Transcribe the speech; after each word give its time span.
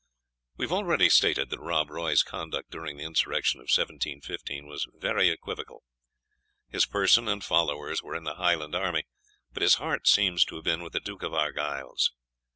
We 0.57 0.65
have 0.65 0.71
already 0.71 1.09
stated 1.09 1.51
that 1.51 1.59
Rob 1.59 1.91
Roy's 1.91 2.23
conduct 2.23 2.71
during 2.71 2.97
the 2.97 3.03
insurrection 3.03 3.59
of 3.59 3.65
1715 3.69 4.65
was 4.65 4.87
very 4.95 5.29
equivocal. 5.29 5.83
His 6.67 6.87
person 6.87 7.27
and 7.27 7.43
followers 7.43 8.01
were 8.01 8.15
in 8.15 8.23
the 8.23 8.33
Highland 8.37 8.73
army, 8.73 9.03
but 9.53 9.61
his 9.61 9.75
heart 9.75 10.07
seems 10.07 10.43
to 10.45 10.55
have 10.55 10.65
been 10.65 10.81
with 10.81 10.93
the 10.93 10.99
Duke 10.99 11.21
of 11.21 11.35
Argyle's. 11.35 12.11